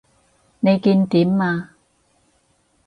[0.61, 1.75] 你見點啊？